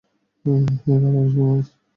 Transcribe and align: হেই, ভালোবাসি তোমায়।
হেই, 0.45 0.61
ভালোবাসি 0.85 1.31
তোমায়। 1.35 1.63